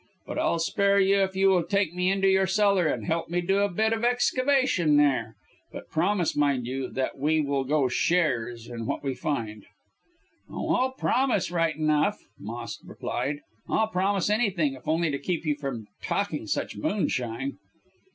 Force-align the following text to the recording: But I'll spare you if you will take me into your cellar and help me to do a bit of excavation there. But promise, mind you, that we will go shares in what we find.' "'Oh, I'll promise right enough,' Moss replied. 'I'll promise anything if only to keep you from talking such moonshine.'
But 0.25 0.39
I'll 0.39 0.57
spare 0.57 0.99
you 0.99 1.17
if 1.19 1.35
you 1.35 1.49
will 1.49 1.61
take 1.61 1.93
me 1.93 2.09
into 2.11 2.27
your 2.27 2.47
cellar 2.47 2.87
and 2.87 3.05
help 3.05 3.29
me 3.29 3.39
to 3.41 3.45
do 3.45 3.57
a 3.59 3.69
bit 3.69 3.93
of 3.93 4.03
excavation 4.03 4.97
there. 4.97 5.35
But 5.71 5.91
promise, 5.91 6.35
mind 6.35 6.65
you, 6.65 6.89
that 6.89 7.19
we 7.19 7.39
will 7.39 7.63
go 7.63 7.87
shares 7.87 8.67
in 8.67 8.87
what 8.87 9.03
we 9.03 9.13
find.' 9.13 9.67
"'Oh, 10.49 10.73
I'll 10.73 10.93
promise 10.93 11.51
right 11.51 11.75
enough,' 11.75 12.23
Moss 12.39 12.79
replied. 12.83 13.41
'I'll 13.69 13.89
promise 13.89 14.31
anything 14.31 14.73
if 14.73 14.87
only 14.87 15.11
to 15.11 15.19
keep 15.19 15.45
you 15.45 15.53
from 15.55 15.85
talking 16.01 16.47
such 16.47 16.75
moonshine.' 16.75 17.59